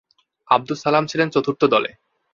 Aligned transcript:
আবদুস 0.47 0.79
সালাম 0.83 1.03
ছিলেন 1.07 1.27
চতুর্থ 1.29 1.61
দলে। 1.73 1.91